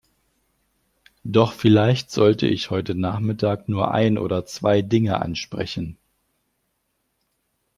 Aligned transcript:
Doch 1.23 1.53
vielleicht 1.53 2.09
sollte 2.09 2.47
ich 2.47 2.71
heute 2.71 2.95
nachmittag 2.95 3.69
nur 3.69 3.91
ein 3.91 4.17
oder 4.17 4.47
zwei 4.47 4.81
Dinge 4.81 5.21
ansprechen. 5.21 5.95